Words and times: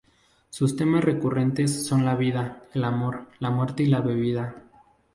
Sus 0.49 0.75
temas 0.75 1.03
recurrentes 1.03 1.85
son 1.85 2.05
la 2.05 2.15
vida, 2.15 2.63
el 2.73 2.85
amor, 2.85 3.27
la 3.37 3.51
muerte 3.51 3.83
y 3.83 3.85
la 3.85 4.01
bebida. 4.01 4.55